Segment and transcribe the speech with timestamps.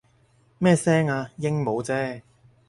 [0.57, 1.29] 咩聲啊？
[1.37, 2.21] 鸚鵡啫